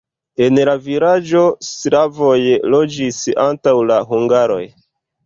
En 0.43 0.55
la 0.67 0.71
vilaĝo 0.85 1.43
slavoj 1.67 2.37
loĝis 2.77 3.21
antaŭ 3.45 3.75
la 3.91 3.99
hungaroj. 4.15 4.65